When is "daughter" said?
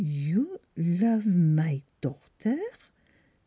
2.01-2.57